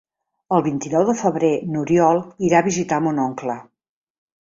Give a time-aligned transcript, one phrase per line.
[0.55, 3.59] El vint-i-nou de febrer n'Oriol irà a visitar mon oncle.